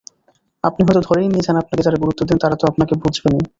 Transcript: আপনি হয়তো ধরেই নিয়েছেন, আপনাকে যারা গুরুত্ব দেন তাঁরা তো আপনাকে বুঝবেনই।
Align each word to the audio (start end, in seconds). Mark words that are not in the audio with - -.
আপনি 0.63 0.81
হয়তো 0.83 1.01
ধরেই 1.01 1.27
নিয়েছেন, 1.27 1.55
আপনাকে 1.55 1.81
যারা 1.83 1.97
গুরুত্ব 1.97 2.21
দেন 2.23 2.37
তাঁরা 2.37 2.55
তো 2.55 2.65
আপনাকে 2.67 2.93
বুঝবেনই। 2.95 3.43